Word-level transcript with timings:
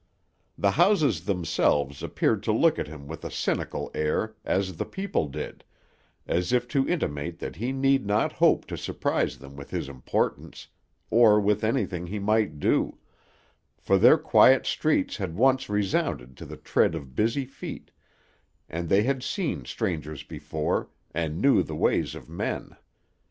The 0.57 0.71
houses 0.71 1.25
themselves 1.25 2.01
appeared 2.01 2.41
to 2.41 2.51
look 2.51 2.79
at 2.79 2.87
him 2.87 3.07
with 3.07 3.23
a 3.23 3.29
cynical 3.29 3.91
air, 3.93 4.33
as 4.43 4.77
the 4.77 4.85
people 4.85 5.27
did, 5.27 5.63
as 6.25 6.51
if 6.51 6.67
to 6.69 6.89
intimate 6.89 7.37
that 7.37 7.57
he 7.57 7.71
need 7.71 8.07
not 8.07 8.31
hope 8.33 8.65
to 8.65 8.77
surprise 8.79 9.37
them 9.37 9.55
with 9.55 9.69
his 9.69 9.87
importance, 9.87 10.67
or 11.11 11.39
with 11.39 11.63
anything 11.63 12.07
he 12.07 12.17
might 12.17 12.59
do, 12.59 12.97
for 13.77 13.99
their 13.99 14.17
quiet 14.17 14.65
streets 14.65 15.17
had 15.17 15.35
once 15.35 15.69
resounded 15.69 16.35
to 16.37 16.47
the 16.47 16.57
tread 16.57 16.95
of 16.95 17.13
busy 17.13 17.45
feet, 17.45 17.91
and 18.67 18.89
they 18.89 19.03
had 19.03 19.21
seen 19.21 19.65
strangers 19.65 20.23
before, 20.23 20.89
and 21.13 21.39
knew 21.39 21.61
the 21.61 21.75
ways 21.75 22.15
of 22.15 22.27
men. 22.27 22.75